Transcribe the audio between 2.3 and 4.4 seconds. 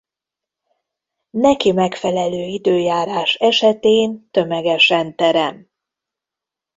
időjárás esetén